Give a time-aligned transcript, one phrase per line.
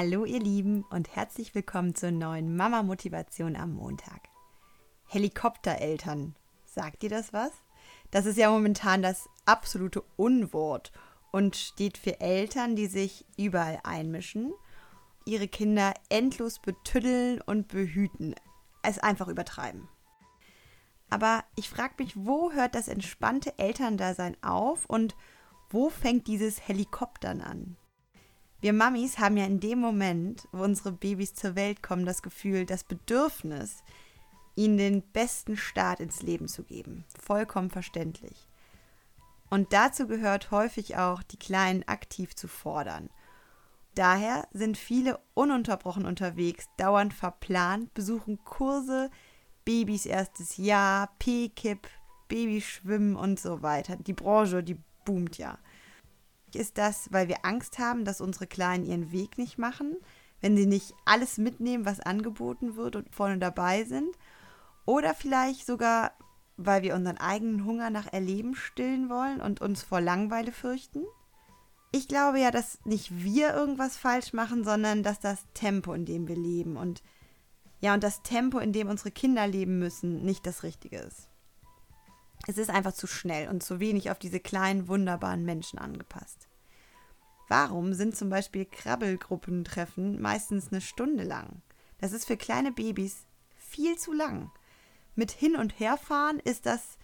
[0.00, 4.28] Hallo ihr Lieben und herzlich willkommen zur neuen Mama Motivation am Montag.
[5.08, 6.36] Helikoptereltern,
[6.66, 7.50] sagt ihr das was?
[8.12, 10.92] Das ist ja momentan das absolute Unwort
[11.32, 14.52] und steht für Eltern, die sich überall einmischen,
[15.24, 18.36] ihre Kinder endlos betüddeln und behüten,
[18.84, 19.88] es einfach übertreiben.
[21.10, 25.16] Aber ich frage mich, wo hört das entspannte Elterndasein auf und
[25.70, 27.76] wo fängt dieses Helikoptern an?
[28.60, 32.66] Wir Mamis haben ja in dem Moment, wo unsere Babys zur Welt kommen, das Gefühl,
[32.66, 33.84] das Bedürfnis,
[34.56, 37.04] ihnen den besten Start ins Leben zu geben.
[37.20, 38.48] Vollkommen verständlich.
[39.48, 43.10] Und dazu gehört häufig auch, die Kleinen aktiv zu fordern.
[43.94, 49.10] Daher sind viele ununterbrochen unterwegs, dauernd verplant, besuchen Kurse,
[49.64, 51.88] Babys erstes Jahr, P-Kip,
[52.26, 53.96] Babyschwimmen und so weiter.
[53.96, 55.58] Die Branche, die boomt ja.
[56.54, 59.96] Ist das, weil wir Angst haben, dass unsere Kleinen ihren Weg nicht machen,
[60.40, 64.16] wenn sie nicht alles mitnehmen, was angeboten wird und vorne dabei sind?
[64.86, 66.12] Oder vielleicht sogar,
[66.56, 71.04] weil wir unseren eigenen Hunger nach Erleben stillen wollen und uns vor Langweile fürchten?
[71.90, 76.28] Ich glaube ja, dass nicht wir irgendwas falsch machen, sondern dass das Tempo, in dem
[76.28, 77.02] wir leben und
[77.80, 81.28] ja, und das Tempo, in dem unsere Kinder leben müssen, nicht das Richtige ist.
[82.46, 86.47] Es ist einfach zu schnell und zu wenig auf diese kleinen, wunderbaren Menschen angepasst.
[87.48, 91.62] Warum sind zum Beispiel Krabbelgruppentreffen meistens eine Stunde lang?
[91.98, 94.50] Das ist für kleine Babys viel zu lang.
[95.14, 96.98] Mit Hin- und Herfahren ist das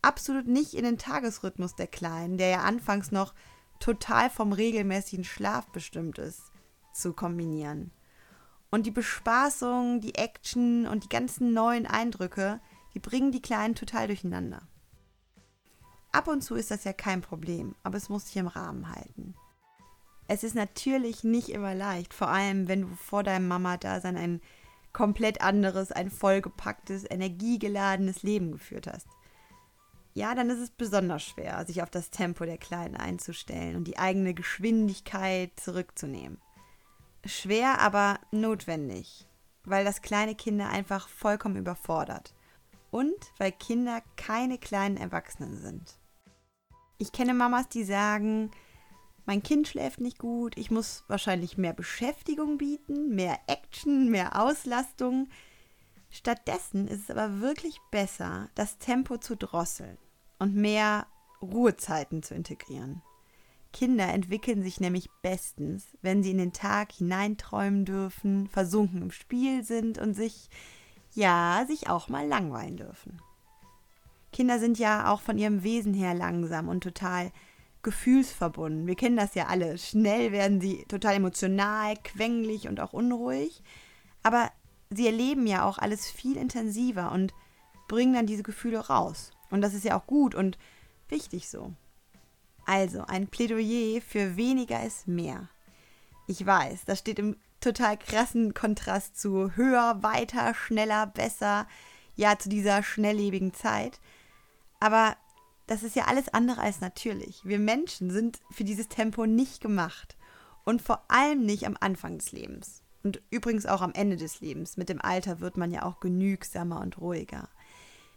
[0.00, 3.34] absolut nicht in den Tagesrhythmus der Kleinen, der ja anfangs noch
[3.80, 6.52] total vom regelmäßigen Schlaf bestimmt ist,
[6.92, 7.90] zu kombinieren.
[8.70, 12.60] Und die Bespaßung, die Action und die ganzen neuen Eindrücke,
[12.94, 14.62] die bringen die Kleinen total durcheinander.
[16.12, 19.34] Ab und zu ist das ja kein Problem, aber es muss sich im Rahmen halten.
[20.30, 24.40] Es ist natürlich nicht immer leicht, vor allem wenn du vor deinem Mama-Dasein ein
[24.92, 29.08] komplett anderes, ein vollgepacktes, energiegeladenes Leben geführt hast.
[30.14, 33.98] Ja, dann ist es besonders schwer, sich auf das Tempo der Kleinen einzustellen und die
[33.98, 36.38] eigene Geschwindigkeit zurückzunehmen.
[37.26, 39.26] Schwer, aber notwendig,
[39.64, 42.34] weil das kleine Kinder einfach vollkommen überfordert
[42.92, 45.98] und weil Kinder keine kleinen Erwachsenen sind.
[46.98, 48.52] Ich kenne Mamas, die sagen,
[49.30, 55.28] mein Kind schläft nicht gut, ich muss wahrscheinlich mehr Beschäftigung bieten, mehr Action, mehr Auslastung.
[56.10, 59.98] Stattdessen ist es aber wirklich besser, das Tempo zu drosseln
[60.40, 61.06] und mehr
[61.40, 63.02] Ruhezeiten zu integrieren.
[63.72, 69.62] Kinder entwickeln sich nämlich bestens, wenn sie in den Tag hineinträumen dürfen, versunken im Spiel
[69.62, 70.50] sind und sich,
[71.14, 73.22] ja, sich auch mal langweilen dürfen.
[74.32, 77.30] Kinder sind ja auch von ihrem Wesen her langsam und total
[77.82, 78.86] gefühlsverbunden.
[78.86, 79.78] Wir kennen das ja alle.
[79.78, 83.62] Schnell werden sie total emotional, quengelig und auch unruhig.
[84.22, 84.50] Aber
[84.90, 87.32] sie erleben ja auch alles viel intensiver und
[87.88, 89.32] bringen dann diese Gefühle raus.
[89.50, 90.58] Und das ist ja auch gut und
[91.08, 91.72] wichtig so.
[92.66, 95.48] Also ein Plädoyer für weniger ist mehr.
[96.26, 101.66] Ich weiß, das steht im total krassen Kontrast zu höher, weiter, schneller, besser,
[102.16, 104.00] ja, zu dieser schnelllebigen Zeit.
[104.78, 105.16] Aber
[105.70, 107.42] das ist ja alles andere als natürlich.
[107.44, 110.16] Wir Menschen sind für dieses Tempo nicht gemacht.
[110.64, 112.82] Und vor allem nicht am Anfang des Lebens.
[113.04, 114.76] Und übrigens auch am Ende des Lebens.
[114.76, 117.48] Mit dem Alter wird man ja auch genügsamer und ruhiger.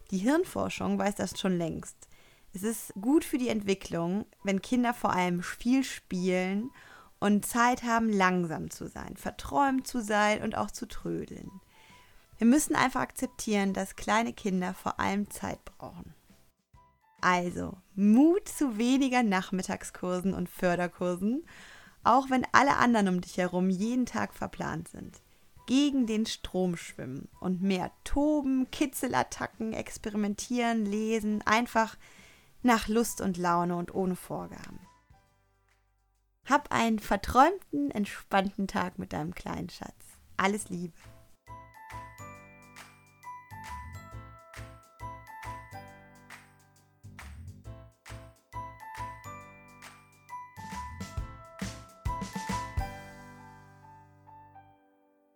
[0.09, 1.95] Die Hirnforschung weiß das schon längst.
[2.53, 6.71] Es ist gut für die Entwicklung, wenn Kinder vor allem viel spielen
[7.19, 11.51] und Zeit haben, langsam zu sein, verträumt zu sein und auch zu trödeln.
[12.39, 16.15] Wir müssen einfach akzeptieren, dass kleine Kinder vor allem Zeit brauchen.
[17.23, 21.45] Also, Mut zu weniger Nachmittagskursen und Förderkursen,
[22.03, 25.21] auch wenn alle anderen um dich herum jeden Tag verplant sind.
[25.65, 31.95] Gegen den Strom schwimmen und mehr toben, Kitzelattacken, experimentieren, lesen, einfach
[32.61, 34.81] nach Lust und Laune und ohne Vorgaben.
[36.45, 39.95] Hab einen verträumten, entspannten Tag mit deinem kleinen Schatz.
[40.35, 40.93] Alles Liebe.